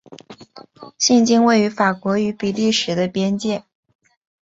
[0.97, 3.63] 现今位于法国与比利时的边界。